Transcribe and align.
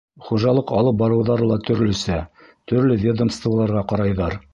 Хужалыҡ 0.27 0.71
алып 0.77 0.95
барыуҙары 1.01 1.49
ла 1.51 1.57
төрлөсә, 1.67 2.17
төрлө 2.73 2.97
ведомстволарға 3.03 3.85
ҡарайҙар. 3.93 4.39